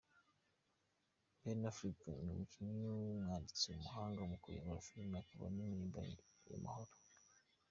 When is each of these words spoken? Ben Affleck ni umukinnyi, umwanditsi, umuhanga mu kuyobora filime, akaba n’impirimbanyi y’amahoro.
Ben 1.41 1.59
Affleck 1.69 2.01
ni 2.23 2.29
umukinnyi, 2.35 2.85
umwanditsi, 2.91 3.67
umuhanga 3.77 4.21
mu 4.29 4.35
kuyobora 4.41 4.85
filime, 4.87 5.15
akaba 5.19 5.45
n’impirimbanyi 5.55 6.17
y’amahoro. 6.49 6.93